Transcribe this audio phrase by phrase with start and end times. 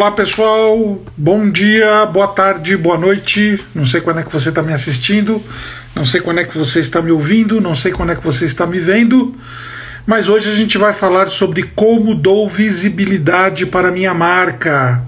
[0.00, 3.62] Olá pessoal, bom dia, boa tarde, boa noite.
[3.74, 5.44] Não sei quando é que você está me assistindo,
[5.94, 8.46] não sei quando é que você está me ouvindo, não sei quando é que você
[8.46, 9.34] está me vendo,
[10.06, 15.02] mas hoje a gente vai falar sobre como dou visibilidade para minha marca.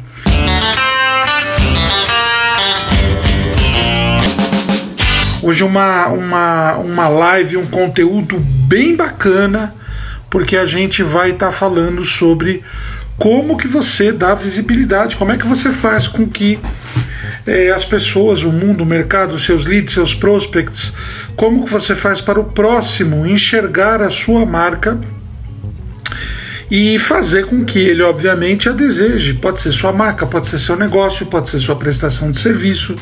[5.43, 9.75] Hoje uma, uma, uma live, um conteúdo bem bacana,
[10.29, 12.63] porque a gente vai estar tá falando sobre
[13.23, 16.59] como que você dá visibilidade, como é que você faz com que
[17.47, 20.93] é, as pessoas, o mundo, o mercado, seus leads, seus prospects,
[21.37, 24.99] como que você faz para o próximo enxergar a sua marca
[26.69, 29.35] e fazer com que ele, obviamente, a deseje.
[29.35, 32.97] Pode ser sua marca, pode ser seu negócio, pode ser sua prestação de serviço,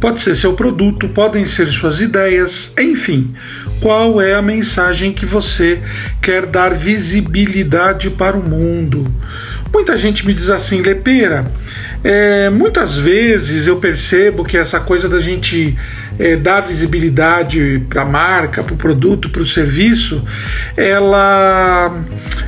[0.00, 3.32] pode ser seu produto, podem ser suas ideias, enfim.
[3.80, 5.80] Qual é a mensagem que você
[6.20, 9.10] quer dar visibilidade para o mundo?
[9.72, 11.50] Muita gente me diz assim, Lepeira,
[12.04, 15.78] é, muitas vezes eu percebo que essa coisa da gente
[16.18, 20.22] é, dar visibilidade para a marca, para o produto, para o serviço,
[20.76, 22.04] ela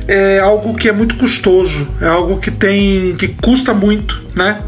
[0.07, 4.61] é algo que é muito custoso, é algo que tem que custa muito, né?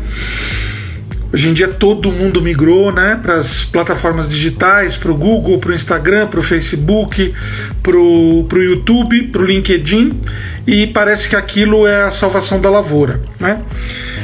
[1.35, 5.71] Hoje em dia todo mundo migrou né, para as plataformas digitais, para o Google, para
[5.71, 7.35] o Instagram, para o Facebook,
[7.83, 10.17] para o YouTube, para o LinkedIn,
[10.65, 13.19] e parece que aquilo é a salvação da lavoura.
[13.37, 13.61] Né?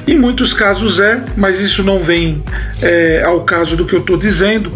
[0.07, 2.41] Em muitos casos é, mas isso não vem
[2.81, 4.71] é, ao caso do que eu estou dizendo.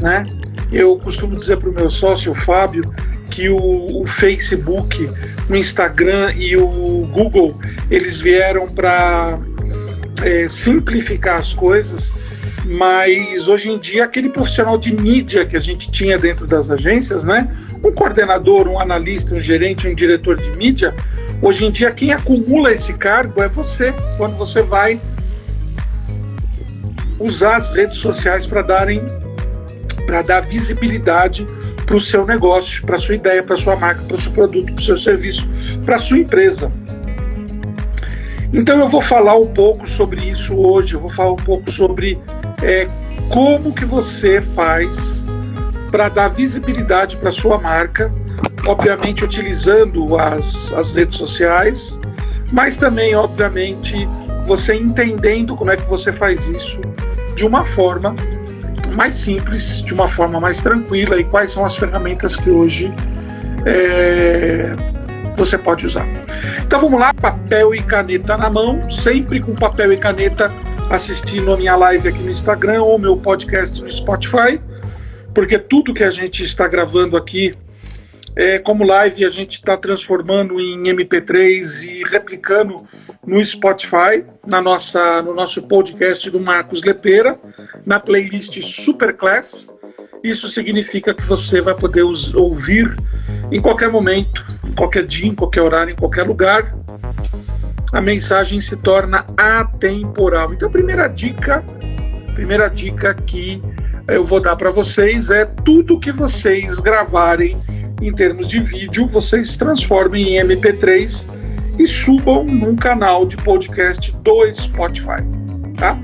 [0.00, 0.26] Né?
[0.72, 2.82] Eu costumo dizer para o meu sócio, o Fábio,
[3.30, 5.08] que o, o, Facebook,
[5.48, 7.56] o Instagram e o Google
[7.88, 9.38] eles vieram para
[10.22, 12.12] é, simplificar as coisas,
[12.64, 17.22] mas hoje em dia aquele profissional de mídia que a gente tinha dentro das agências,
[17.24, 17.50] né?
[17.82, 20.94] Um coordenador, um analista, um gerente, um diretor de mídia,
[21.40, 25.00] hoje em dia quem acumula esse cargo é você, quando você vai
[27.18, 29.02] usar as redes sociais para darem
[30.06, 31.46] para dar visibilidade
[31.86, 34.80] para o seu negócio, para sua ideia, para sua marca, para o seu produto, para
[34.80, 35.48] o seu serviço,
[35.84, 36.70] para sua empresa.
[38.52, 42.20] Então eu vou falar um pouco sobre isso hoje, eu vou falar um pouco sobre
[42.62, 42.86] é,
[43.30, 44.94] como que você faz
[45.90, 48.12] para dar visibilidade para sua marca,
[48.66, 51.98] obviamente utilizando as, as redes sociais,
[52.52, 54.06] mas também, obviamente,
[54.44, 56.78] você entendendo como é que você faz isso
[57.34, 58.14] de uma forma
[58.94, 62.92] mais simples, de uma forma mais tranquila e quais são as ferramentas que hoje
[63.64, 64.72] é,
[65.36, 66.06] você pode usar.
[66.64, 70.50] Então vamos lá, papel e caneta na mão, sempre com papel e caneta
[70.90, 74.60] assistindo a minha live aqui no Instagram ou meu podcast no Spotify,
[75.34, 77.56] porque tudo que a gente está gravando aqui
[78.34, 82.76] é, como live a gente está transformando em MP3 e replicando
[83.26, 87.38] no Spotify, na nossa, no nosso podcast do Marcos Lepeira,
[87.84, 89.70] na playlist Superclass.
[90.24, 92.96] Isso significa que você vai poder ouvir
[93.50, 96.74] em qualquer momento, qualquer dia, em qualquer horário, em qualquer lugar.
[97.92, 100.52] A mensagem se torna atemporal.
[100.52, 101.62] Então, a primeira dica,
[102.34, 103.62] primeira dica que
[104.08, 107.60] eu vou dar para vocês é tudo que vocês gravarem
[108.00, 111.24] em termos de vídeo, vocês transformem em MP3
[111.78, 115.22] e subam num canal de podcast do Spotify,
[115.76, 115.96] tá?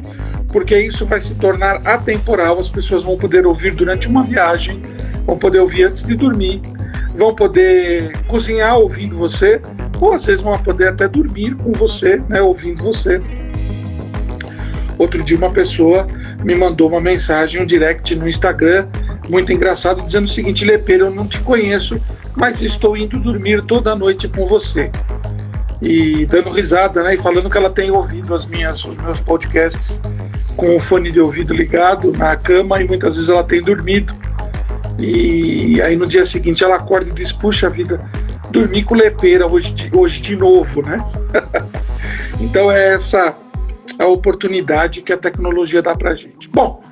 [0.49, 4.81] porque isso vai se tornar atemporal, as pessoas vão poder ouvir durante uma viagem,
[5.27, 6.61] vão poder ouvir antes de dormir,
[7.19, 9.61] vão poder cozinhar ouvindo você,
[10.01, 13.21] ou às vezes vão poder até dormir com você, né, ouvindo você.
[14.97, 16.07] Outro dia uma pessoa
[16.45, 18.87] me mandou uma mensagem, um direct no Instagram,
[19.29, 22.01] muito engraçado, dizendo o seguinte, Lepeiro, eu não te conheço,
[22.37, 24.91] mas estou indo dormir toda noite com você.
[25.83, 29.99] E dando risada, né, e falando que ela tem ouvido as minhas, os meus podcasts
[30.57, 34.15] com o fone de ouvido ligado na cama e muitas vezes ela tem dormido.
[34.99, 38.01] E aí no dia seguinte ela acorda e diz: Puxa vida,
[38.51, 40.99] dormi com lepeira hoje de, hoje de novo, né?
[42.41, 43.35] então é essa
[43.99, 46.49] a oportunidade que a tecnologia dá pra gente.
[46.49, 46.83] Bom,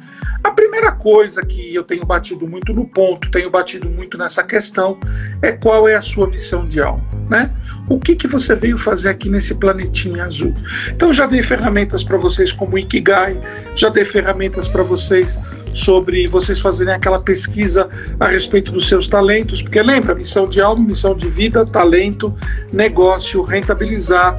[0.47, 4.97] a primeira coisa que eu tenho batido muito no ponto, tenho batido muito nessa questão,
[5.43, 7.51] é qual é a sua missão de alma, né?
[7.89, 10.55] O que, que você veio fazer aqui nesse planetinha azul?
[10.89, 13.37] Então já dei ferramentas para vocês como Ikigai,
[13.75, 15.37] já dei ferramentas para vocês
[15.75, 17.89] sobre vocês fazerem aquela pesquisa
[18.21, 22.33] a respeito dos seus talentos, porque lembra, missão de alma, missão de vida, talento,
[22.73, 24.39] negócio, rentabilizar,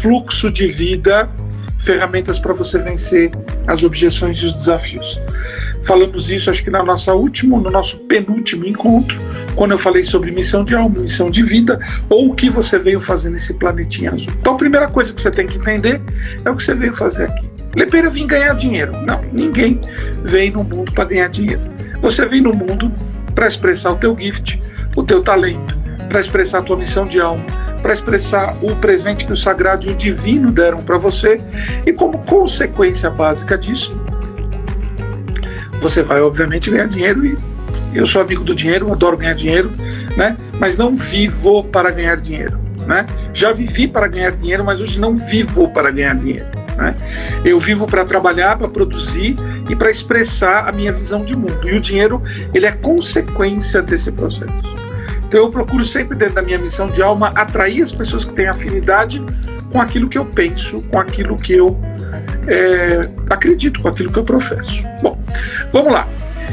[0.00, 1.28] fluxo de vida,
[1.82, 3.30] ferramentas para você vencer
[3.66, 5.20] as objeções e os desafios.
[5.84, 9.18] Falamos isso, acho que na nossa última, no nosso penúltimo encontro,
[9.54, 13.00] quando eu falei sobre missão de alma, missão de vida, ou o que você veio
[13.00, 14.32] fazer nesse planetinha azul.
[14.40, 16.00] Então, a primeira coisa que você tem que entender
[16.44, 17.50] é o que você veio fazer aqui.
[17.74, 18.92] Lepeira vim ganhar dinheiro.
[19.06, 19.80] Não, ninguém
[20.22, 21.62] vem no mundo para ganhar dinheiro.
[22.00, 22.92] Você vem no mundo
[23.34, 24.60] para expressar o teu gift,
[24.94, 25.76] o teu talento,
[26.08, 27.44] para expressar a tua missão de alma,
[27.80, 31.40] para expressar o presente que o sagrado e o divino deram para você,
[31.86, 33.96] e como consequência básica disso,
[35.82, 37.36] você vai obviamente ganhar dinheiro e
[37.92, 39.70] eu sou amigo do dinheiro, adoro ganhar dinheiro,
[40.16, 40.36] né?
[40.58, 43.04] Mas não vivo para ganhar dinheiro, né?
[43.34, 46.46] Já vivi para ganhar dinheiro, mas hoje não vivo para ganhar dinheiro.
[46.76, 46.94] Né?
[47.44, 49.36] Eu vivo para trabalhar, para produzir
[49.68, 51.68] e para expressar a minha visão de mundo.
[51.68, 52.22] E o dinheiro
[52.54, 54.54] ele é consequência desse processo.
[55.26, 58.46] Então eu procuro sempre dentro da minha missão de alma atrair as pessoas que têm
[58.46, 59.22] afinidade
[59.70, 61.78] com aquilo que eu penso, com aquilo que eu
[62.46, 64.82] é, acredito, com aquilo que eu professo.
[65.02, 65.18] Bom,
[65.72, 66.08] vamos lá.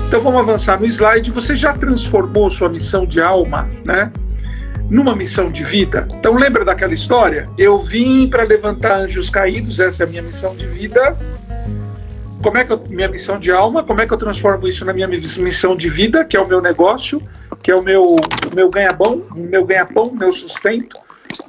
[0.07, 1.29] Então vamos avançar no slide.
[1.31, 4.11] Você já transformou sua missão de alma, né?
[4.89, 6.07] Numa missão de vida.
[6.15, 7.47] Então lembra daquela história?
[7.57, 11.15] Eu vim para levantar anjos caídos, essa é a minha missão de vida.
[12.41, 13.83] Como é que eu, minha missão de alma?
[13.83, 16.61] Como é que eu transformo isso na minha missão de vida, que é o meu
[16.61, 17.21] negócio,
[17.61, 18.15] que é o meu,
[18.55, 20.97] meu ganha-pão, meu ganha-pão, meu sustento,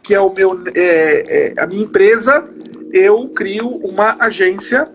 [0.02, 2.46] que é o meu é, é, a minha empresa?
[2.92, 4.88] Eu crio uma agência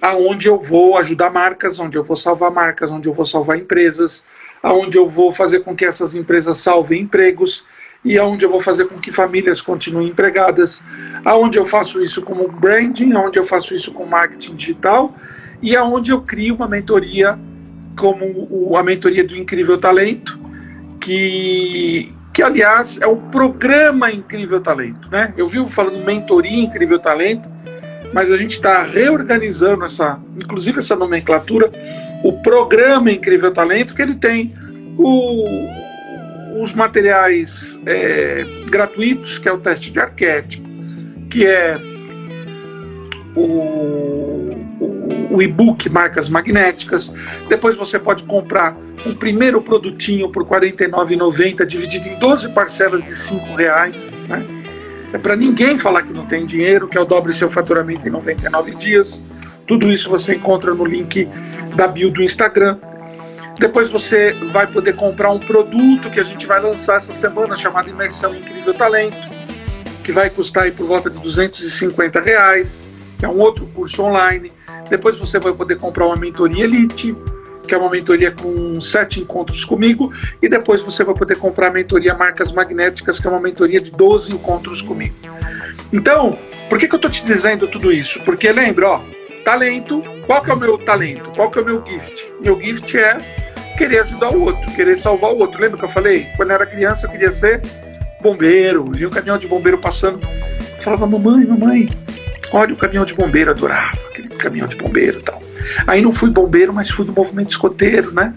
[0.00, 4.22] aonde eu vou ajudar marcas, onde eu vou salvar marcas, onde eu vou salvar empresas,
[4.62, 7.64] aonde eu vou fazer com que essas empresas salvem empregos
[8.04, 10.82] e aonde eu vou fazer com que famílias continuem empregadas,
[11.24, 15.14] aonde eu faço isso como branding, aonde eu faço isso com marketing digital
[15.60, 17.38] e aonde eu crio uma mentoria
[17.96, 20.38] como a mentoria do Incrível Talento,
[21.00, 25.34] que que aliás é um programa Incrível Talento, né?
[25.36, 27.48] Eu vivo falando mentoria Incrível Talento,
[28.12, 31.70] mas a gente está reorganizando essa, inclusive essa nomenclatura,
[32.22, 34.54] o programa Incrível Talento, que ele tem
[34.96, 35.44] o,
[36.62, 40.66] os materiais é, gratuitos, que é o teste de arquétipo,
[41.30, 41.78] que é
[43.36, 43.42] o,
[44.80, 47.12] o, o e-book Marcas Magnéticas.
[47.48, 48.76] Depois você pode comprar
[49.06, 54.57] um primeiro produtinho por R$ 49,90, dividido em 12 parcelas de R$ reais, né?
[55.12, 58.10] É para ninguém falar que não tem dinheiro, que é o dobre seu faturamento em
[58.10, 59.20] 99 dias.
[59.66, 61.28] Tudo isso você encontra no link
[61.74, 62.78] da bio do Instagram.
[63.58, 67.88] Depois você vai poder comprar um produto que a gente vai lançar essa semana chamado
[67.88, 69.16] Imersão Incrível Talento,
[70.04, 72.86] que vai custar aí por volta de 250 reais,
[73.18, 74.52] que é um outro curso online.
[74.88, 77.16] Depois você vai poder comprar uma mentoria Elite,
[77.68, 80.12] que é uma mentoria com sete encontros comigo,
[80.42, 83.90] e depois você vai poder comprar a mentoria Marcas Magnéticas, que é uma mentoria de
[83.90, 85.14] 12 encontros comigo.
[85.92, 86.38] Então,
[86.68, 88.20] por que, que eu estou te dizendo tudo isso?
[88.20, 89.00] Porque lembra, ó,
[89.44, 91.30] talento, qual que é o meu talento?
[91.30, 92.32] Qual que é o meu gift?
[92.40, 93.18] Meu gift é
[93.76, 95.60] querer ajudar o outro, querer salvar o outro.
[95.60, 96.26] Lembra que eu falei?
[96.36, 97.62] Quando eu era criança eu queria ser
[98.20, 101.88] bombeiro, vi um caminhão de bombeiro passando, eu falava, mamãe, mamãe,
[102.52, 105.40] olha o caminhão de bombeiro, adorava aquele caminhão de bombeiro e tal.
[105.86, 108.34] Aí não fui bombeiro, mas fui do movimento escoteiro, né?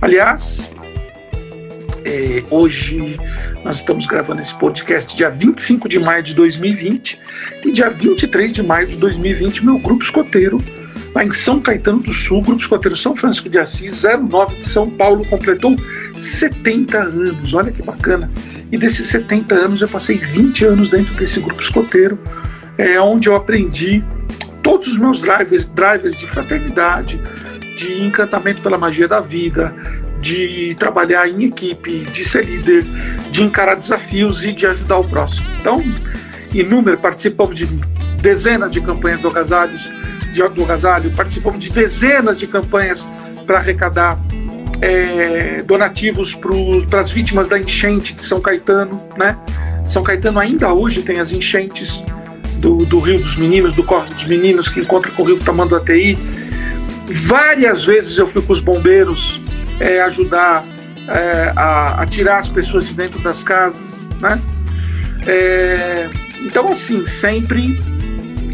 [0.00, 0.70] Aliás,
[2.04, 3.18] é, hoje
[3.64, 7.20] nós estamos gravando esse podcast dia 25 de maio de 2020
[7.64, 10.58] e dia 23 de maio de 2020 meu grupo escoteiro
[11.14, 14.90] lá em São Caetano do Sul, grupo escoteiro São Francisco de Assis, 09 de São
[14.90, 15.74] Paulo, completou
[16.16, 17.54] 70 anos.
[17.54, 18.30] Olha que bacana.
[18.70, 22.18] E desses 70 anos eu passei 20 anos dentro desse grupo escoteiro,
[22.78, 24.04] é onde eu aprendi
[24.62, 27.20] todos os meus drivers, drivers de fraternidade,
[27.76, 29.74] de encantamento pela magia da vida,
[30.20, 32.84] de trabalhar em equipe, de ser líder,
[33.30, 35.46] de encarar desafios e de ajudar o próximo.
[35.60, 35.82] Então,
[36.54, 37.66] inúmero, participamos de
[38.20, 39.90] dezenas de campanhas do agasalhos,
[40.32, 43.06] de, do agasalho, participamos de dezenas de campanhas
[43.46, 44.18] para arrecadar
[44.80, 46.34] é, donativos
[46.88, 49.36] para as vítimas da enchente de São Caetano, né?
[49.84, 52.02] São Caetano ainda hoje tem as enchentes
[52.58, 56.18] do, do Rio dos Meninos, do Corre dos Meninos, que encontra com o Rio Tamanduateí.
[57.06, 59.40] Várias vezes eu fui com os bombeiros
[59.80, 60.64] é, ajudar
[61.08, 64.40] é, a, a, tirar as pessoas de dentro das casas, né?
[65.26, 66.08] É,
[66.40, 67.78] então, assim, sempre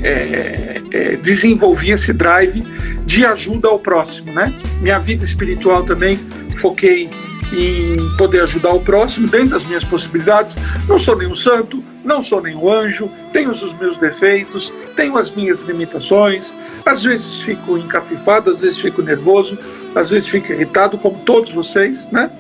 [0.03, 2.63] é, é, desenvolvi esse drive
[3.05, 4.55] de ajuda ao próximo, né?
[4.81, 6.19] Minha vida espiritual também
[6.57, 7.11] foquei
[7.53, 10.57] em poder ajudar o próximo dentro das minhas possibilidades.
[10.89, 15.61] Não sou nenhum santo, não sou nenhum anjo, tenho os meus defeitos, tenho as minhas
[15.61, 16.55] limitações.
[16.85, 19.59] Às vezes fico encafifado, às vezes fico nervoso,
[19.95, 22.31] às vezes fico irritado, como todos vocês, né?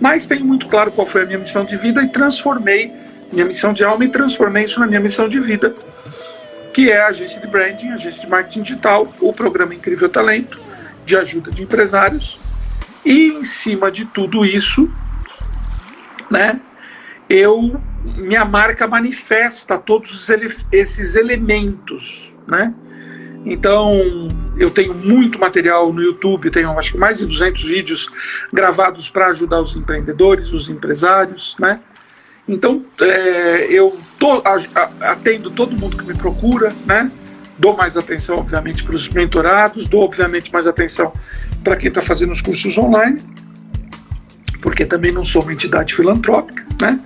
[0.00, 2.92] Mas tenho muito claro qual foi a minha missão de vida e transformei
[3.32, 5.74] minha missão de alma e transformei isso na minha missão de vida,
[6.72, 10.60] que é a agência de branding, a agência de marketing digital, o programa Incrível Talento,
[11.04, 12.38] de ajuda de empresários
[13.04, 14.90] E em cima de tudo isso,
[16.30, 16.60] né,
[17.30, 20.28] eu minha marca manifesta todos
[20.72, 22.74] esses elementos, né?
[23.44, 28.10] Então, eu tenho muito material no YouTube, tenho acho que mais de 200 vídeos
[28.52, 31.80] gravados para ajudar os empreendedores, os empresários, né?
[32.48, 34.42] Então, é, eu tô,
[35.00, 37.10] atendo todo mundo que me procura, né?
[37.58, 41.12] Dou mais atenção, obviamente, para os mentorados, dou, obviamente, mais atenção
[41.62, 43.18] para quem está fazendo os cursos online,
[44.60, 47.00] porque também não sou uma entidade filantrópica, né?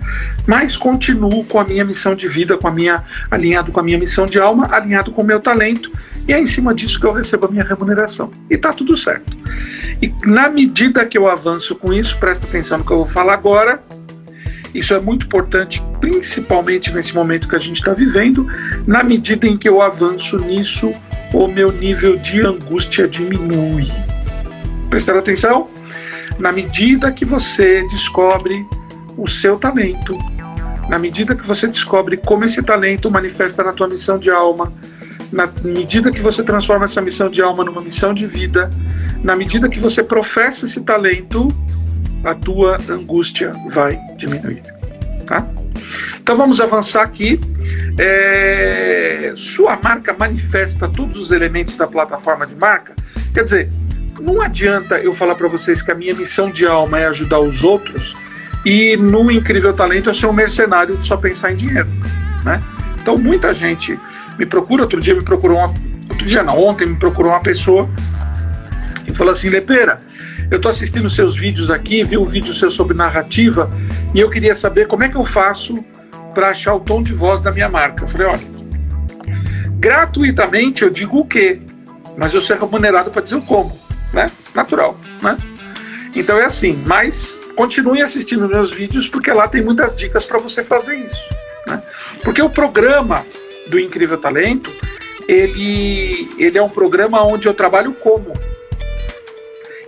[0.46, 3.98] Mas continuo com a minha missão de vida, com a minha alinhado com a minha
[3.98, 5.90] missão de alma, alinhado com o meu talento,
[6.26, 8.30] e é em cima disso que eu recebo a minha remuneração.
[8.48, 9.36] E tá tudo certo.
[10.00, 13.34] E na medida que eu avanço com isso, presta atenção no que eu vou falar
[13.34, 13.82] agora.
[14.74, 18.46] Isso é muito importante, principalmente nesse momento que a gente está vivendo.
[18.86, 20.92] Na medida em que eu avanço nisso,
[21.32, 23.92] o meu nível de angústia diminui.
[24.90, 25.68] Prestar atenção?
[26.38, 28.66] Na medida que você descobre
[29.16, 30.18] o seu talento,
[30.88, 34.72] na medida que você descobre como esse talento manifesta na tua missão de alma,
[35.32, 38.68] na medida que você transforma essa missão de alma numa missão de vida,
[39.22, 41.48] na medida que você professa esse talento,
[42.24, 44.62] a tua angústia vai diminuir.
[45.26, 45.46] Tá?
[46.20, 47.40] Então vamos avançar aqui.
[47.98, 49.32] É...
[49.36, 52.94] Sua marca manifesta todos os elementos da plataforma de marca.
[53.32, 53.68] Quer dizer,
[54.20, 57.62] não adianta eu falar para vocês que a minha missão de alma é ajudar os
[57.62, 58.16] outros
[58.64, 61.88] e no incrível talento eu ser um mercenário de só pensar em dinheiro,
[62.44, 62.62] né?
[63.00, 63.98] Então muita gente
[64.38, 65.68] me procura, outro dia me procurou uma,
[66.08, 67.88] outro dia não, ontem me procurou uma pessoa
[69.06, 70.00] e falou assim, Lepeira,
[70.50, 73.70] eu estou assistindo seus vídeos aqui, vi um vídeo seu sobre narrativa
[74.14, 75.84] e eu queria saber como é que eu faço
[76.34, 78.04] para achar o tom de voz da minha marca.
[78.04, 78.40] Eu falei, olha,
[79.78, 81.60] gratuitamente eu digo o quê,
[82.16, 83.76] mas eu sou remunerado para dizer o como,
[84.14, 84.30] né?
[84.54, 85.36] Natural, né?
[86.14, 90.62] Então é assim, mas continue assistindo meus vídeos porque lá tem muitas dicas para você
[90.62, 91.28] fazer isso,
[91.66, 91.82] né?
[92.22, 93.26] Porque o programa
[93.66, 94.72] do Incrível Talento,
[95.26, 98.32] ele, ele é um programa onde eu trabalho como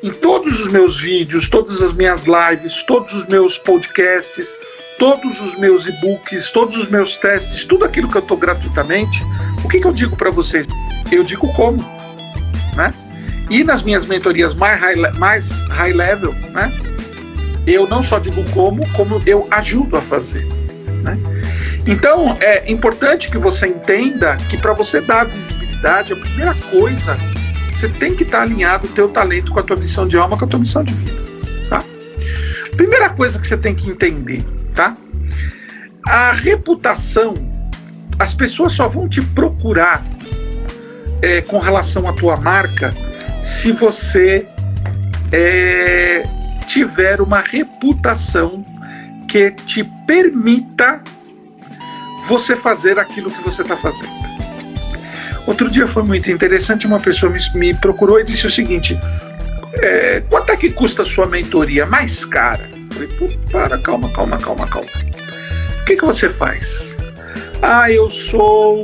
[0.02, 4.54] em todos os meus vídeos, todas as minhas lives, todos os meus podcasts,
[4.98, 9.22] todos os meus e-books, todos os meus testes, tudo aquilo que eu estou gratuitamente,
[9.64, 10.66] o que, que eu digo para vocês?
[11.10, 11.78] Eu digo como,
[12.76, 12.92] né?
[13.48, 16.72] E nas minhas mentorias mais high, mais high level, né?
[17.66, 20.44] Eu não só digo como, como eu ajudo a fazer,
[21.02, 21.18] né?
[21.86, 27.16] Então é importante que você entenda que para você dar visibilidade, a primeira coisa
[27.72, 30.36] você tem que estar tá alinhado o teu talento com a tua missão de alma,
[30.36, 31.12] com a tua missão de vida,
[31.68, 31.84] tá?
[32.74, 34.42] Primeira coisa que você tem que entender,
[34.74, 34.96] tá?
[36.04, 37.34] A reputação,
[38.18, 40.04] as pessoas só vão te procurar
[41.20, 42.90] é, com relação à tua marca
[43.46, 44.48] se você
[45.30, 46.24] é,
[46.66, 48.64] tiver uma reputação
[49.28, 51.00] que te permita
[52.26, 54.26] você fazer aquilo que você está fazendo.
[55.46, 58.98] Outro dia foi muito interessante, uma pessoa me, me procurou e disse o seguinte:
[59.74, 62.68] é, quanto é que custa a sua mentoria mais cara?
[62.74, 64.90] Eu falei, para, calma, calma, calma, calma.
[65.80, 66.94] O que, que você faz?
[67.62, 68.82] Ah, eu sou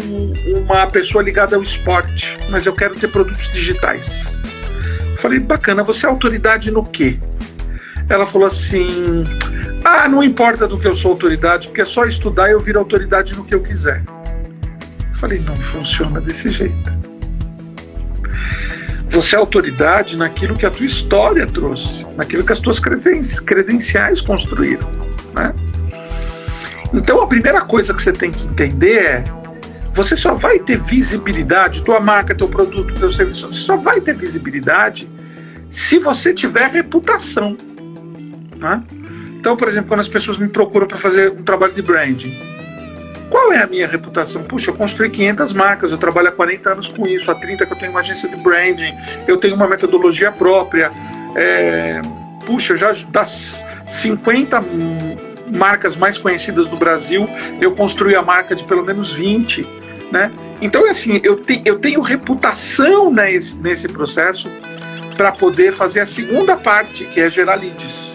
[0.57, 4.42] uma pessoa ligada ao esporte, mas eu quero ter produtos digitais.
[5.23, 7.17] Eu falei, bacana, você é autoridade no quê?
[8.09, 9.25] Ela falou assim:
[9.85, 12.81] Ah, não importa do que eu sou autoridade, porque é só estudar e eu viro
[12.81, 14.03] autoridade no que eu quiser.
[15.21, 16.93] Falei, não funciona desse jeito.
[19.11, 24.91] Você é autoridade naquilo que a tua história trouxe, naquilo que as tuas credenciais construíram,
[25.33, 25.55] né?
[26.93, 29.25] Então a primeira coisa que você tem que entender é
[29.93, 34.15] você só vai ter visibilidade, tua marca, teu produto, teu serviço, você só vai ter
[34.15, 35.09] visibilidade
[35.71, 37.57] se você tiver reputação.
[38.57, 38.83] Né?
[39.39, 42.53] Então, por exemplo, quando as pessoas me procuram para fazer um trabalho de branding,
[43.29, 44.43] qual é a minha reputação?
[44.43, 47.73] Puxa, eu construí 500 marcas, eu trabalho há 40 anos com isso, há 30 que
[47.73, 48.95] eu tenho uma agência de branding,
[49.27, 50.93] eu tenho uma metodologia própria.
[51.35, 52.03] É,
[52.45, 53.59] puxa, já das
[53.89, 54.63] 50
[55.57, 57.27] marcas mais conhecidas do Brasil,
[57.61, 59.82] eu construí a marca de pelo menos 20.
[60.13, 60.31] Né?
[60.61, 64.47] Então, é assim, eu, te, eu tenho reputação nesse, nesse processo
[65.17, 68.13] para poder fazer a segunda parte, que é gerar leads.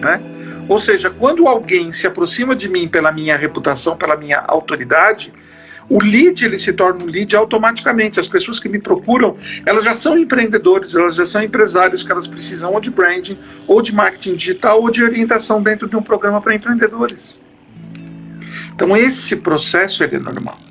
[0.00, 0.20] Né?
[0.68, 5.32] Ou seja, quando alguém se aproxima de mim pela minha reputação, pela minha autoridade,
[5.88, 8.18] o lead ele se torna um lead automaticamente.
[8.18, 12.26] As pessoas que me procuram, elas já são empreendedores, elas já são empresários que elas
[12.26, 16.42] precisam ou de branding, ou de marketing digital, ou de orientação dentro de um programa
[16.42, 17.38] para empreendedores.
[18.74, 20.67] Então esse processo é normal.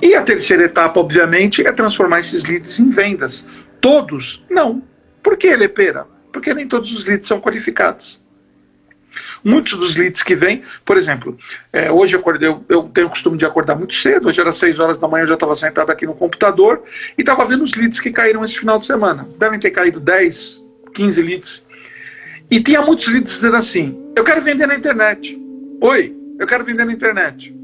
[0.00, 3.46] E a terceira etapa, obviamente, é transformar esses leads em vendas.
[3.80, 4.44] Todos?
[4.50, 4.82] Não.
[5.22, 6.06] Por que, Lepeira?
[6.32, 8.22] Porque nem todos os leads são qualificados.
[9.42, 11.38] Muitos dos leads que vêm, por exemplo,
[11.72, 14.52] é, hoje eu, acordei, eu, eu, tenho o costume de acordar muito cedo, hoje era
[14.52, 16.82] 6 horas da manhã, eu já estava sentado aqui no computador
[17.16, 19.28] e estava vendo os leads que caíram esse final de semana.
[19.38, 20.60] Devem ter caído 10,
[20.92, 21.66] 15 leads.
[22.50, 25.38] E tinha muitos leads dizendo assim: eu quero vender na internet.
[25.80, 27.54] Oi, eu quero vender na internet.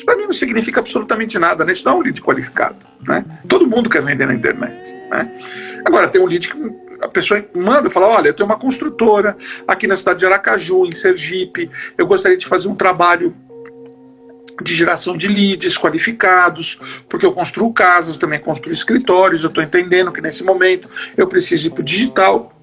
[0.00, 1.72] Isso para mim não significa absolutamente nada, né?
[1.72, 2.76] Isso não é um lead qualificado.
[3.06, 3.22] Né?
[3.46, 4.94] Todo mundo quer vender na internet.
[5.10, 5.30] Né?
[5.84, 6.56] Agora, tem um lead que
[7.02, 9.36] a pessoa manda, fala, olha, eu tenho uma construtora
[9.68, 13.36] aqui na cidade de Aracaju, em Sergipe, eu gostaria de fazer um trabalho
[14.62, 20.10] de geração de leads qualificados, porque eu construo casas, também construo escritórios, eu estou entendendo
[20.10, 22.56] que nesse momento eu preciso ir para o digital.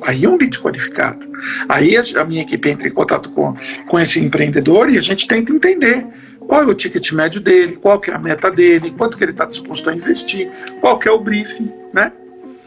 [0.00, 1.26] Aí é um lead qualificado.
[1.68, 3.54] Aí a minha equipe entra em contato com,
[3.86, 6.06] com esse empreendedor e a gente tenta entender
[6.52, 9.30] qual é o ticket médio dele, qual que é a meta dele, quanto que ele
[9.30, 10.50] está disposto a investir,
[10.82, 12.12] qual que é o briefing, né?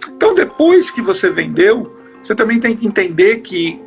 [0.07, 3.79] Então, depois que você vendeu, você também tem que entender que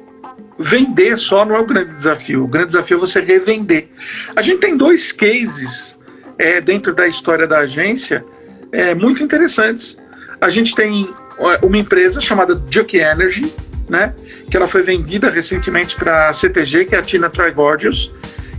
[0.56, 2.44] vender só não é o grande desafio.
[2.44, 3.88] O grande desafio é você revender.
[4.36, 5.98] A gente tem dois cases
[6.38, 8.24] é, dentro da história da agência
[8.70, 9.98] é, muito interessantes.
[10.40, 11.12] A gente tem
[11.60, 13.52] uma empresa chamada Duke Energy,
[13.90, 14.14] né,
[14.48, 18.12] que ela foi vendida recentemente para a CTG, que é a Tina Trigordius,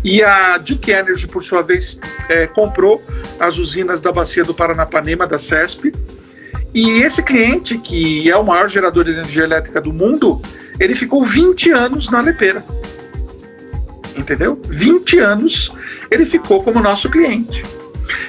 [0.03, 3.03] e a Duke Energy, por sua vez, é, comprou
[3.39, 5.91] as usinas da Bacia do Paranapanema, da CESP,
[6.73, 10.41] e esse cliente, que é o maior gerador de energia elétrica do mundo,
[10.79, 12.63] ele ficou 20 anos na Lepeira.
[14.15, 14.59] Entendeu?
[14.67, 15.71] 20 anos
[16.11, 17.63] ele ficou como nosso cliente.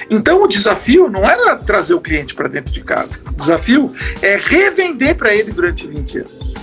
[0.09, 3.19] Então o desafio não era trazer o cliente para dentro de casa.
[3.27, 6.53] O desafio é revender para ele durante 20 anos.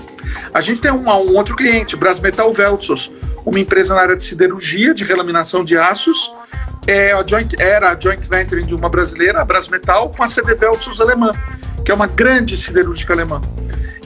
[0.53, 3.11] A gente tem um, um outro cliente, Brasmetal Veltsos,
[3.49, 6.33] uma empresa na área de siderurgia, de relaminação de aços,
[6.87, 10.55] é a joint, era a joint venture de uma brasileira, a Brasmetal, com a CD
[10.55, 11.33] Veltsos alemã
[11.89, 13.41] que é uma grande siderúrgica alemã.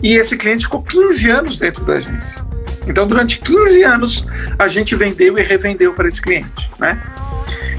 [0.00, 2.40] E esse cliente ficou 15 anos dentro da agência.
[2.86, 4.24] Então, durante 15 anos,
[4.56, 7.02] a gente vendeu e revendeu para esse cliente, né?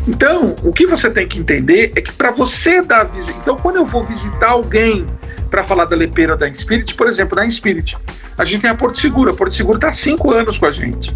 [0.06, 3.78] Então, o que você tem que entender é que para você dar visita, então quando
[3.78, 5.06] eu vou visitar alguém
[5.50, 7.98] para falar da Lepeira da Inspirit, por exemplo, da Inspirit,
[8.38, 9.32] a gente tem a Porto Seguro.
[9.32, 11.16] A Porto Seguro está há cinco anos com a gente.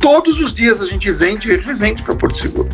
[0.00, 2.68] Todos os dias a gente vende e revende para Porto Seguro.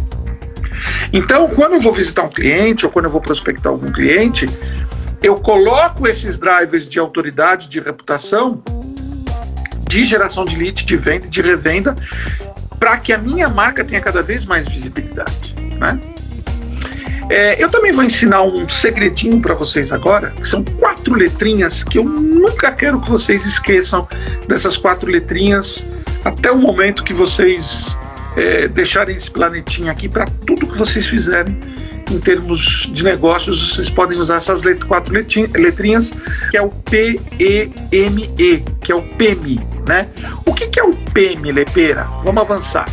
[1.12, 4.46] Então, quando eu vou visitar um cliente ou quando eu vou prospectar algum cliente,
[5.22, 8.62] eu coloco esses drivers de autoridade, de reputação,
[9.88, 11.94] de geração de lead, de venda, de revenda,
[12.78, 16.00] para que a minha marca tenha cada vez mais visibilidade, né?
[17.30, 21.98] É, eu também vou ensinar um segredinho para vocês agora, que são quatro letrinhas que
[21.98, 24.08] eu nunca quero que vocês esqueçam
[24.46, 25.82] dessas quatro letrinhas
[26.24, 27.96] até o momento que vocês
[28.37, 31.58] é, deixarem esse planetinha aqui para tudo que vocês fizerem
[32.11, 36.12] em termos de negócios, vocês podem usar essas let quatro letrinhas,
[36.50, 39.58] que é o P-E-M-E, que é o PEMI,
[39.88, 40.08] né?
[40.44, 42.04] O que, que é o PEMI, Lepeira?
[42.22, 42.87] Vamos avançar.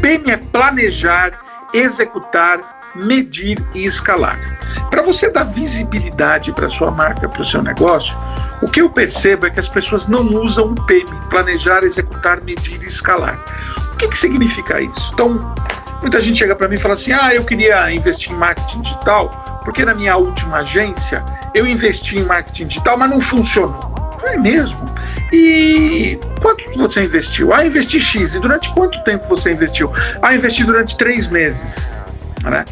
[0.00, 4.38] PEMI é planejar, executar, medir e escalar.
[4.90, 8.16] Para você dar visibilidade para sua marca, para o seu negócio,
[8.62, 12.82] o que eu percebo é que as pessoas não usam o PEMI, planejar, executar, medir
[12.82, 13.38] e escalar.
[13.92, 15.10] O que, que significa isso?
[15.12, 15.40] Então,
[16.02, 19.60] Muita gente chega para mim e fala assim: ah, eu queria investir em marketing digital,
[19.64, 21.24] porque na minha última agência
[21.54, 23.92] eu investi em marketing digital, mas não funcionou.
[24.24, 24.84] É mesmo?
[25.32, 27.54] E quanto você investiu?
[27.54, 28.34] Ah, investi X.
[28.34, 29.92] E durante quanto tempo você investiu?
[30.20, 31.76] Ah, investi durante três meses.
[32.42, 32.64] Né?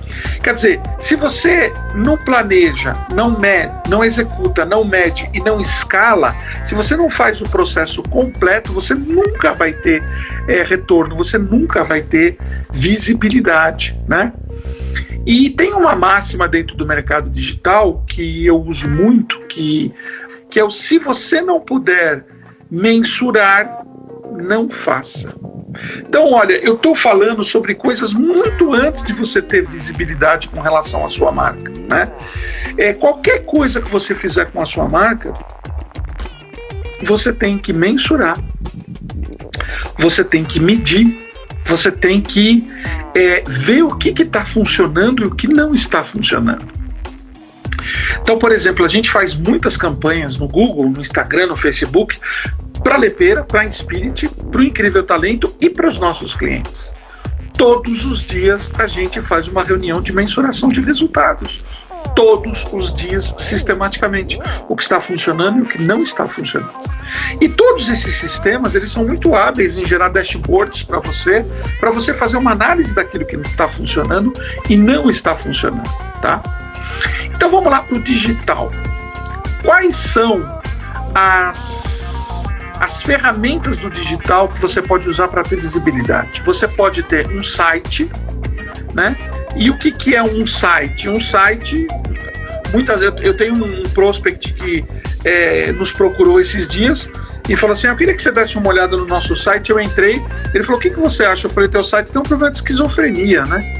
[0.43, 6.35] Quer dizer, se você não planeja, não mede, não executa, não mede e não escala,
[6.67, 10.03] se você não faz o processo completo, você nunca vai ter
[10.49, 12.37] é, retorno, você nunca vai ter
[12.73, 14.33] visibilidade, né?
[15.27, 19.93] E tem uma máxima dentro do mercado digital que eu uso muito, que,
[20.49, 22.25] que é o se você não puder
[22.71, 23.85] mensurar,
[24.33, 25.35] não faça.
[25.99, 31.05] Então, olha, eu estou falando sobre coisas muito antes de você ter visibilidade com relação
[31.05, 31.73] à sua marca.
[31.89, 32.11] Né?
[32.77, 35.33] É, qualquer coisa que você fizer com a sua marca,
[37.03, 38.39] você tem que mensurar,
[39.99, 41.31] você tem que medir,
[41.65, 42.69] você tem que
[43.15, 46.81] é, ver o que está funcionando e o que não está funcionando.
[48.21, 52.19] Então, por exemplo, a gente faz muitas campanhas no Google, no Instagram, no Facebook,
[52.83, 56.91] para a Lepeira, para a Inspirit, para o Incrível Talento e para os nossos clientes.
[57.57, 61.63] Todos os dias a gente faz uma reunião de mensuração de resultados.
[62.17, 64.39] Todos os dias, sistematicamente,
[64.69, 66.73] o que está funcionando e o que não está funcionando.
[67.41, 71.45] E todos esses sistemas, eles são muito hábeis em gerar dashboards para você,
[71.79, 74.33] para você fazer uma análise daquilo que está funcionando
[74.69, 75.89] e não está funcionando,
[76.23, 76.43] tá?
[77.27, 78.71] Então vamos lá para o digital.
[79.63, 80.43] Quais são
[81.15, 82.00] as,
[82.81, 86.41] as ferramentas do digital que você pode usar para ter visibilidade.
[86.47, 88.11] Você pode ter um site,
[88.95, 89.15] né?
[89.55, 91.09] E o que, que é um site?
[91.09, 91.87] Um site,
[92.73, 94.85] muitas eu, eu tenho um prospect que
[95.25, 97.09] é, nos procurou esses dias
[97.47, 99.71] e falou assim: Eu queria que você desse uma olhada no nosso site.
[99.71, 100.23] Eu entrei,
[100.55, 101.49] ele falou: O que, que você acha?
[101.49, 103.75] Eu falei: Teu site tem um problema de esquizofrenia, né?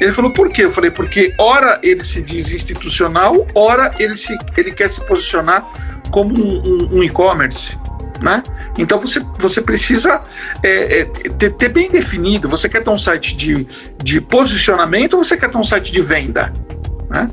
[0.00, 0.64] Ele falou: Por quê?
[0.64, 5.62] Eu falei: Porque, ora, ele se diz institucional, ora, ele, se, ele quer se posicionar
[6.10, 7.78] como um, um, um e-commerce.
[8.22, 8.42] Né?
[8.78, 10.20] Então você, você precisa
[10.62, 12.48] é, é, ter, ter, bem definido.
[12.48, 13.66] Você quer ter um site de,
[14.02, 16.52] de posicionamento ou você quer ter um site de venda?
[17.08, 17.30] Né?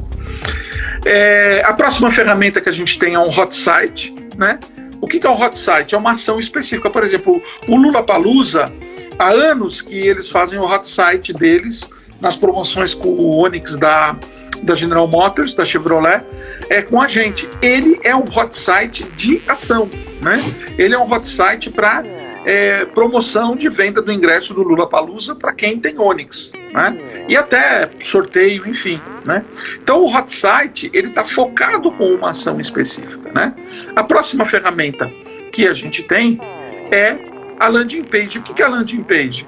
[1.06, 4.16] É, a próxima ferramenta que a gente tem é um hot site.
[4.38, 4.60] Né?
[5.02, 5.94] O que é um hot site?
[5.94, 6.90] É uma ação específica.
[6.90, 8.72] Por exemplo, o Lula Palusa,
[9.20, 11.82] há anos que eles fazem o hot site deles
[12.22, 14.18] nas promoções com o Onix da,
[14.64, 16.24] da General Motors, da Chevrolet,
[16.70, 17.50] é com a gente.
[17.62, 19.90] Ele é um hot site de ação,
[20.22, 20.44] né?
[20.78, 22.04] Ele é um hot site para
[22.46, 27.26] é, promoção de venda do ingresso do Lula Palusa para quem tem Onix, né?
[27.28, 29.44] E até sorteio, enfim, né?
[29.82, 33.54] Então o hot site ele está focado com uma ação específica, né?
[33.96, 35.12] A próxima ferramenta
[35.52, 36.40] que a gente tem
[36.92, 37.18] é
[37.60, 38.40] a landing page.
[38.40, 39.48] O que é a landing page?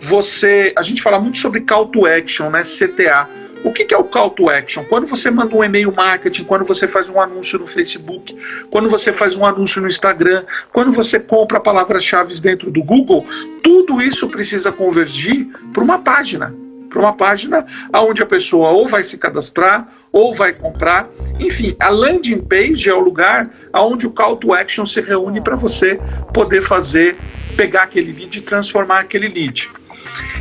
[0.00, 2.62] Você, a gente fala muito sobre call to action, né?
[2.62, 3.28] CTA
[3.64, 4.84] o que, é o call to action?
[4.84, 8.36] Quando você manda um e-mail marketing, quando você faz um anúncio no Facebook,
[8.70, 13.26] quando você faz um anúncio no Instagram, quando você compra palavras-chave dentro do Google,
[13.62, 16.54] tudo isso precisa convergir para uma página.
[16.88, 21.08] Para uma página onde a pessoa ou vai se cadastrar ou vai comprar.
[21.38, 25.54] Enfim, a landing page é o lugar onde o call to action se reúne para
[25.54, 26.00] você
[26.34, 27.16] poder fazer,
[27.56, 29.70] pegar aquele lead e transformar aquele lead.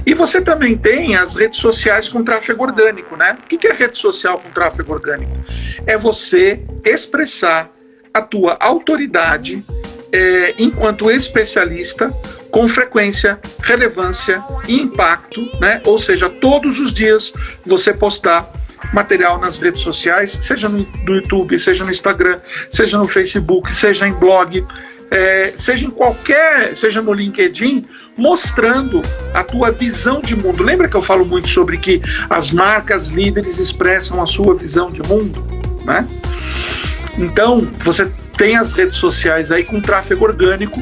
[0.05, 3.37] E você também tem as redes sociais com tráfego orgânico, né?
[3.41, 5.31] O que é rede social com tráfego orgânico?
[5.85, 7.71] É você expressar
[8.13, 9.63] a tua autoridade
[10.11, 12.09] é, enquanto especialista
[12.51, 15.81] com frequência, relevância e impacto, né?
[15.85, 17.31] Ou seja, todos os dias
[17.65, 18.51] você postar
[18.93, 24.13] material nas redes sociais, seja no, YouTube, seja no Instagram, seja no Facebook, seja em
[24.13, 24.65] blog,
[25.11, 27.87] é, seja em qualquer, seja no LinkedIn,
[28.19, 29.01] mostrando
[29.33, 30.61] a tua visão de mundo.
[30.61, 35.01] Lembra que eu falo muito sobre que as marcas líderes expressam a sua visão de
[35.03, 35.43] mundo,
[35.85, 36.05] né?
[37.17, 40.81] Então, você tem as redes sociais aí com tráfego orgânico.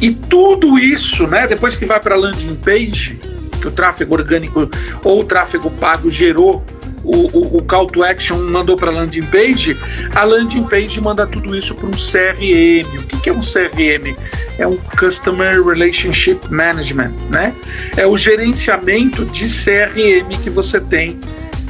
[0.00, 3.18] E tudo isso, né, depois que vai para a landing page,
[3.60, 4.70] que o tráfego orgânico
[5.02, 6.64] ou o tráfego pago gerou
[7.08, 9.76] o, o, o call to action mandou para a landing page,
[10.14, 12.98] a landing page manda tudo isso para um CRM.
[12.98, 14.14] O que, que é um CRM?
[14.58, 17.54] É um Customer Relationship Management, né?
[17.96, 21.18] É o gerenciamento de CRM que você tem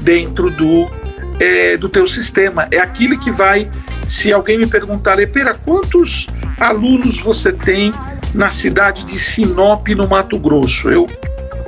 [0.01, 0.91] dentro do,
[1.39, 2.67] é, do teu sistema.
[2.73, 3.71] É aquilo que vai,
[4.05, 6.27] se alguém me perguntar, Lepera, quantos
[6.59, 7.93] alunos você tem
[8.35, 10.91] na cidade de Sinop, no Mato Grosso?
[10.91, 11.07] Eu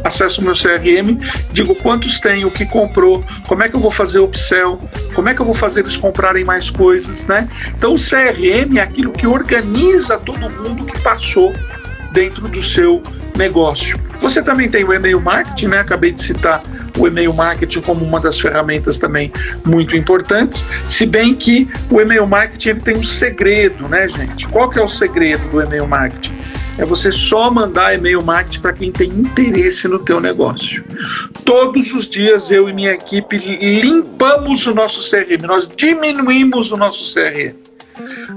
[0.05, 1.19] acesso o meu CRM,
[1.53, 4.79] digo quantos tem, o que comprou, como é que eu vou fazer o upsell,
[5.15, 7.49] como é que eu vou fazer eles comprarem mais coisas, né?
[7.77, 11.53] Então o CRM é aquilo que organiza todo mundo que passou
[12.13, 13.03] dentro do seu
[13.37, 13.99] negócio.
[14.21, 15.81] Você também tem o e-mail marketing, né?
[15.81, 16.63] Acabei de citar
[16.99, 19.33] o e-mail marketing como uma das ferramentas também
[19.67, 24.47] muito importantes, se bem que o e-mail marketing ele tem um segredo, né, gente?
[24.49, 26.40] Qual que é o segredo do e-mail marketing?
[26.81, 30.83] É você só mandar e-mail marketing para quem tem interesse no teu negócio.
[31.45, 37.15] Todos os dias eu e minha equipe limpamos o nosso CRM, nós diminuímos o nosso
[37.15, 37.70] CRM.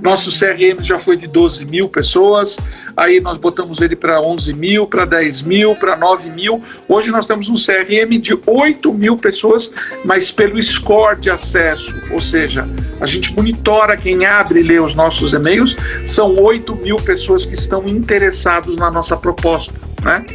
[0.01, 2.57] Nosso CRM já foi de 12 mil pessoas,
[2.95, 6.61] aí nós botamos ele para 11 mil, para 10 mil, para 9 mil.
[6.87, 9.71] Hoje nós temos um CRM de 8 mil pessoas,
[10.05, 12.67] mas pelo score de acesso, ou seja,
[12.99, 17.53] a gente monitora quem abre e lê os nossos e-mails, são 8 mil pessoas que
[17.53, 19.73] estão interessados na nossa proposta.
[20.03, 20.25] Né?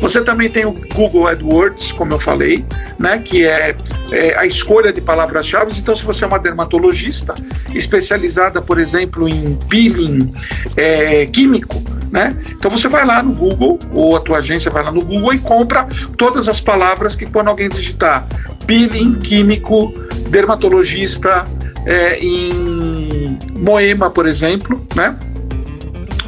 [0.00, 2.64] Você também tem o Google AdWords, como eu falei,
[2.98, 3.74] né, que é,
[4.12, 5.72] é a escolha de palavras-chave.
[5.78, 7.34] Então, se você é uma dermatologista
[7.74, 10.32] especializada, por exemplo, em peeling
[10.76, 12.36] é, químico, né?
[12.50, 15.38] Então você vai lá no Google, ou a tua agência vai lá no Google e
[15.38, 18.26] compra todas as palavras que quando alguém digitar
[18.66, 19.94] peeling químico,
[20.28, 21.44] dermatologista
[21.84, 25.16] é, em Moema, por exemplo, né?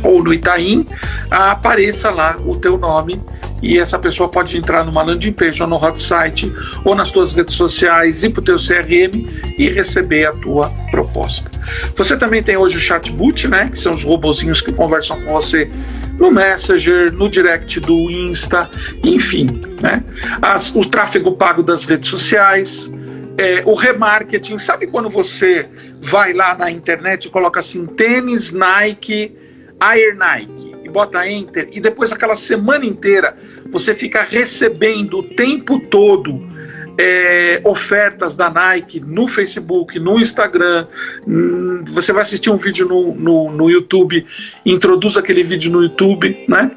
[0.02, 0.86] ou no Itaim,
[1.30, 3.20] apareça lá o teu nome
[3.62, 6.52] e essa pessoa pode entrar numa landing page ou no hot site
[6.84, 9.26] ou nas tuas redes sociais, ir para o teu CRM
[9.58, 11.50] e receber a tua proposta.
[11.96, 15.70] Você também tem hoje o chatbot, né, que são os robozinhos que conversam com você
[16.18, 18.68] no Messenger, no direct do Insta,
[19.04, 20.02] enfim, né?
[20.42, 22.90] As, o tráfego pago das redes sociais,
[23.36, 24.58] é, o remarketing.
[24.58, 25.68] Sabe quando você
[26.00, 29.36] vai lá na internet e coloca assim tênis Nike,
[29.78, 33.36] Air Nike e bota enter e depois aquela semana inteira
[33.70, 36.42] você fica recebendo o tempo todo
[36.98, 40.88] é, ofertas da Nike no Facebook, no Instagram.
[41.26, 44.26] Hum, você vai assistir um vídeo no, no, no YouTube,
[44.66, 46.72] introduz aquele vídeo no YouTube, né?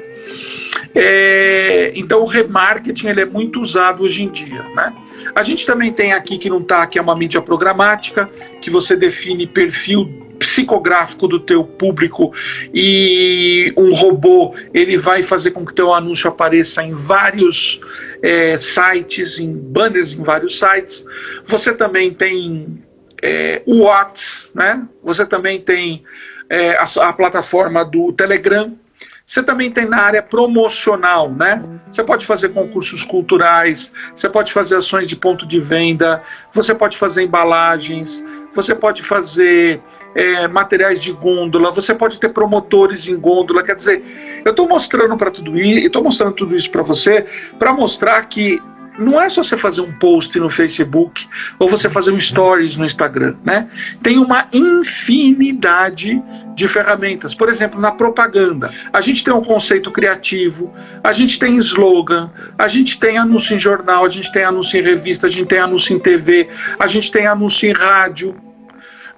[0.94, 4.64] É, então o remarketing ele é muito usado hoje em dia.
[4.76, 4.94] Né?
[5.34, 8.30] A gente também tem aqui que não está, que é uma mídia programática,
[8.62, 12.34] que você define perfil psicográfico do teu público
[12.74, 17.80] e um robô ele vai fazer com que teu anúncio apareça em vários
[18.24, 21.06] é, sites, em banners em vários sites.
[21.46, 22.84] Você também tem
[23.22, 24.84] é, o Whats, né?
[25.04, 26.04] Você também tem
[26.50, 28.76] é, a, a plataforma do Telegram,
[29.24, 31.64] você também tem na área promocional, né?
[31.92, 36.98] Você pode fazer concursos culturais, você pode fazer ações de ponto de venda, você pode
[36.98, 38.24] fazer embalagens,
[38.54, 39.82] você pode fazer
[40.16, 43.64] é, materiais de gôndola, você pode ter promotores em gôndola.
[43.64, 47.26] Quer dizer, eu estou mostrando para tudo isso, estou mostrando tudo isso para você,
[47.58, 48.62] para mostrar que
[49.00, 52.86] não é só você fazer um post no Facebook ou você fazer um stories no
[52.86, 53.70] Instagram, né?
[54.04, 56.22] Tem uma infinidade
[56.54, 57.34] de ferramentas.
[57.34, 62.68] Por exemplo, na propaganda, a gente tem um conceito criativo, a gente tem slogan, a
[62.68, 65.96] gente tem anúncio em jornal, a gente tem anúncio em revista, a gente tem anúncio
[65.96, 68.36] em TV, a gente tem anúncio em rádio.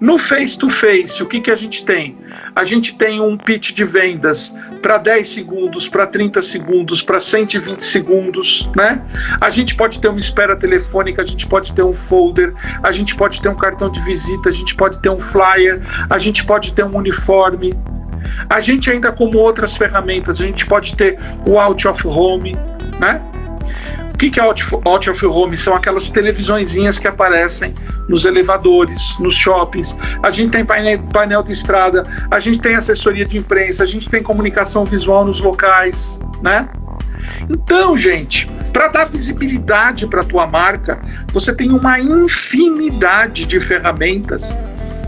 [0.04, 2.18] No face to face, o que, que a gente tem?
[2.54, 7.82] A gente tem um pitch de vendas para 10 segundos, para 30 segundos, para 120
[7.82, 9.00] segundos, né?
[9.40, 13.16] A gente pode ter uma espera telefônica, a gente pode ter um folder, a gente
[13.16, 16.74] pode ter um cartão de visita, a gente pode ter um flyer, a gente pode
[16.74, 17.72] ter um uniforme.
[18.50, 22.54] A gente ainda como outras ferramentas, a gente pode ter o out of home,
[23.00, 23.22] né?
[24.14, 25.56] O que, é out, out of home?
[25.56, 27.74] São aquelas televisõezinhas que aparecem
[28.08, 29.94] nos elevadores, nos shoppings.
[30.22, 34.08] A gente tem painel, painel de estrada, a gente tem assessoria de imprensa, a gente
[34.08, 36.68] tem comunicação visual nos locais, né?
[37.50, 44.48] Então, gente, para dar visibilidade para a tua marca, você tem uma infinidade de ferramentas.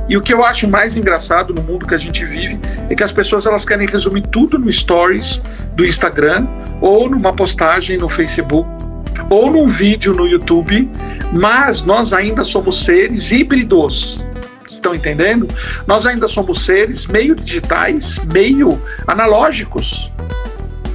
[0.08, 2.58] E o que eu acho mais engraçado no mundo que a gente vive
[2.90, 5.40] é que as pessoas elas querem resumir tudo no stories
[5.76, 6.46] do Instagram
[6.80, 8.85] ou numa postagem no Facebook
[9.28, 10.90] ou num vídeo no YouTube,
[11.32, 14.24] mas nós ainda somos seres híbridos.
[14.68, 15.48] Estão entendendo?
[15.86, 20.12] Nós ainda somos seres meio digitais, meio analógicos.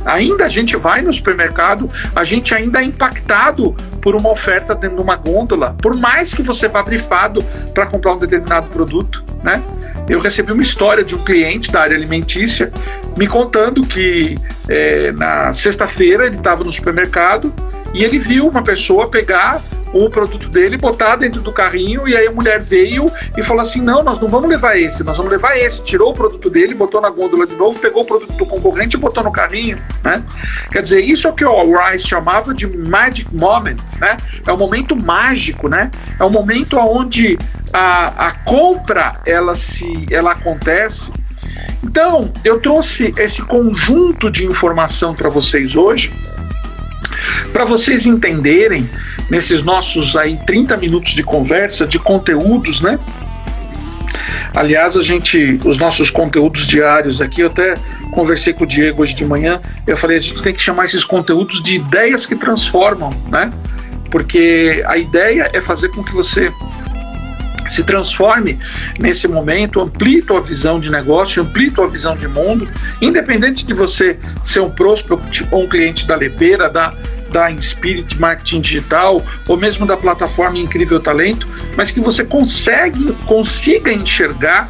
[0.05, 4.97] Ainda a gente vai no supermercado, a gente ainda é impactado por uma oferta dentro
[4.97, 9.61] de uma gôndola, por mais que você vá brifado para comprar um determinado produto, né?
[10.09, 12.71] Eu recebi uma história de um cliente da área alimentícia
[13.15, 14.35] me contando que
[14.67, 17.53] é, na sexta-feira ele estava no supermercado
[17.93, 19.61] e ele viu uma pessoa pegar
[19.93, 23.81] o produto dele, botar dentro do carrinho, e aí a mulher veio e falou assim:
[23.81, 25.81] não, nós não vamos levar esse, nós vamos levar esse.
[25.83, 28.99] Tirou o produto dele, botou na gôndola de novo, pegou o produto do concorrente e
[28.99, 29.77] botou no carrinho.
[30.03, 30.23] Né?
[30.71, 34.17] Quer dizer, isso é o que o Rice chamava de magic moment, né?
[34.47, 35.91] É o momento mágico, né?
[36.19, 37.37] É o momento onde
[37.73, 41.11] a, a compra ela se ela acontece.
[41.83, 46.13] Então, eu trouxe esse conjunto de informação para vocês hoje
[47.51, 48.89] para vocês entenderem,
[49.29, 52.99] nesses nossos aí 30 minutos de conversa, de conteúdos, né?
[54.53, 57.75] Aliás, a gente, os nossos conteúdos diários aqui, eu até
[58.11, 61.05] conversei com o Diego hoje de manhã, eu falei, a gente tem que chamar esses
[61.05, 63.51] conteúdos de ideias que transformam, né?
[64.09, 66.51] Porque a ideia é fazer com que você
[67.71, 68.59] se transforme
[68.99, 72.67] nesse momento, amplie tua visão de negócio, amplie tua visão de mundo,
[73.01, 76.93] independente de você ser um próspero ou um cliente da Lepeira, da
[77.31, 83.91] da Inspirit Marketing Digital ou mesmo da plataforma Incrível Talento, mas que você consegue, consiga
[83.91, 84.69] enxergar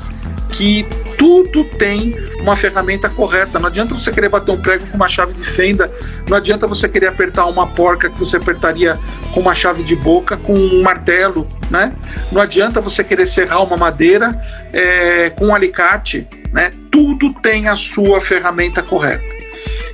[0.52, 0.86] que
[1.17, 3.58] tudo tem uma ferramenta correta.
[3.58, 5.91] Não adianta você querer bater um prego com uma chave de fenda,
[6.28, 8.97] não adianta você querer apertar uma porca que você apertaria
[9.34, 11.93] com uma chave de boca, com um martelo, né?
[12.32, 14.39] Não adianta você querer serrar uma madeira
[14.74, 16.71] é, com um alicate, né?
[16.91, 19.40] Tudo tem a sua ferramenta correta.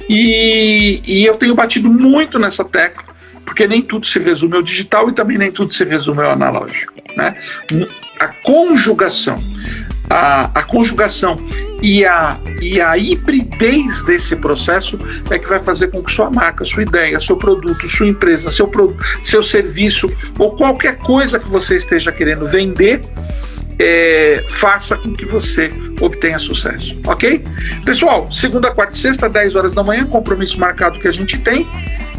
[0.09, 3.15] E, e eu tenho batido muito nessa tecla,
[3.45, 6.93] porque nem tudo se resume ao digital e também nem tudo se resume ao analógico,
[7.15, 7.35] né?
[8.19, 9.35] A conjugação
[10.09, 11.37] a, a conjugação
[11.81, 14.97] e a, e a hibridez desse processo
[15.29, 18.71] é que vai fazer com que sua marca, sua ideia, seu produto, sua empresa, seu,
[19.21, 23.01] seu serviço ou qualquer coisa que você esteja querendo vender
[23.79, 27.43] é, faça com que você obtenha sucesso, ok?
[27.85, 31.67] Pessoal, segunda, quarta e sexta, 10 horas da manhã, compromisso marcado que a gente tem.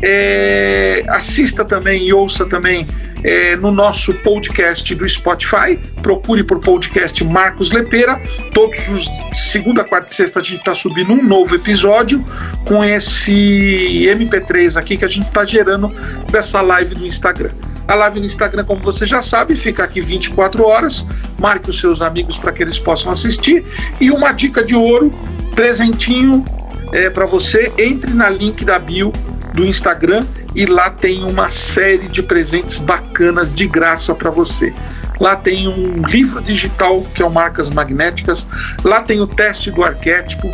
[0.01, 2.87] É, assista também e ouça também
[3.25, 5.77] é, no nosso podcast do Spotify.
[6.03, 8.21] Procure por podcast Marcos Lepeira.
[8.53, 9.09] Todos os
[9.51, 12.25] segunda, quarta e sexta a gente está subindo um novo episódio
[12.65, 15.89] com esse MP3 aqui que a gente está gerando
[16.31, 17.51] dessa live no Instagram.
[17.89, 21.07] A live no Instagram, como você já sabe, fica aqui 24 horas.
[21.41, 23.65] Marque os seus amigos para que eles possam assistir.
[23.99, 25.11] E uma dica de ouro,
[25.55, 26.45] presentinho
[26.93, 27.73] é, para você.
[27.79, 29.11] Entre na link da bio
[29.55, 34.75] do Instagram e lá tem uma série de presentes bacanas de graça para você.
[35.19, 38.47] Lá tem um livro digital que é o Marcas Magnéticas.
[38.85, 40.51] Lá tem o teste do arquétipo.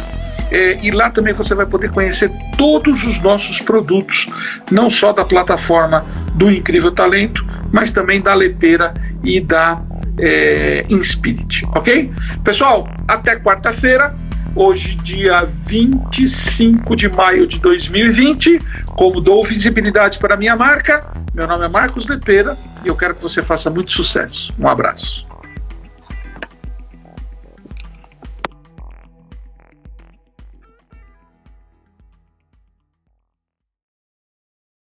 [0.55, 4.29] É, e lá também você vai poder conhecer todos os nossos produtos,
[4.71, 9.83] não só da plataforma do Incrível Talento, mas também da Lepeira e da
[10.17, 12.13] é, Inspirit, ok?
[12.45, 14.15] Pessoal, até quarta-feira,
[14.55, 18.61] hoje, dia 25 de maio de 2020.
[18.91, 21.01] Como dou visibilidade para minha marca,
[21.35, 24.55] meu nome é Marcos Lepeira e eu quero que você faça muito sucesso.
[24.57, 25.27] Um abraço.